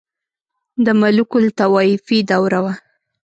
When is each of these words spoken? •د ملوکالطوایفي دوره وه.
•د 0.85 0.87
ملوکالطوایفي 1.01 2.17
دوره 2.31 2.59
وه. 2.63 2.73